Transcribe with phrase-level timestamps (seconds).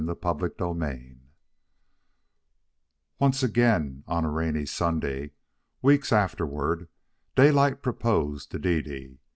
[0.03, 1.17] CHAPTER XIX
[3.19, 5.29] Once again, on a rainy Sunday,
[5.83, 6.87] weeks afterward,
[7.35, 9.19] Daylight proposed to Dede.